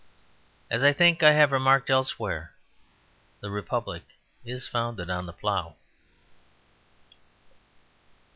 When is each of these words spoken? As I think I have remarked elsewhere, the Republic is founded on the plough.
As 0.71 0.83
I 0.83 0.93
think 0.93 1.21
I 1.21 1.33
have 1.33 1.51
remarked 1.51 1.91
elsewhere, 1.91 2.55
the 3.39 3.51
Republic 3.51 4.01
is 4.43 4.67
founded 4.67 5.11
on 5.11 5.27
the 5.27 5.31
plough. 5.33 5.75